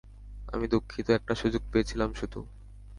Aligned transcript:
আমি 0.47 0.65
দুঃখিত, 0.67 1.07
একটা 1.09 1.33
সুযোগ 1.35 1.61
পেয়েছিলাম 1.71 2.09
শুধু! 2.13 2.39